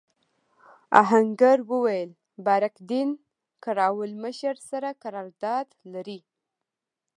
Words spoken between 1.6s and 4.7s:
وویل بارک دین قراوول مشر